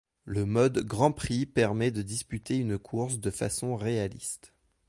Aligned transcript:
Le 0.25 0.47
mode 0.47 0.79
Grand 0.79 1.11
Prix 1.11 1.45
permet 1.45 1.91
de 1.91 2.01
disputer 2.01 2.57
une 2.57 2.79
course 2.79 3.19
de 3.19 3.29
façon 3.29 3.75
réaliste. 3.75 4.51